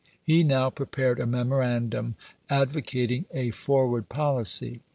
He 0.23 0.43
now 0.43 0.71
prepared 0.71 1.19
a 1.19 1.27
memorandum 1.27 2.15
advocating 2.49 3.25
a 3.35 3.51
forward 3.51 4.09
policy. 4.09 4.81